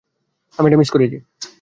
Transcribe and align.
আমি 0.59 0.67
এটা 0.67 0.77
মিস 0.77 0.89
করেছি। 0.89 1.17